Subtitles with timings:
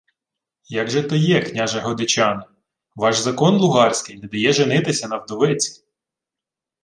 [0.81, 2.43] —Як же то є, княже Годечане?
[2.95, 5.83] Ваш закон лугарський не дає женитися на вдовиці.